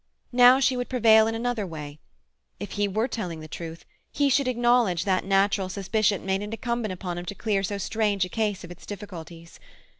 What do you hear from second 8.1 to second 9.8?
a case of its difficulties.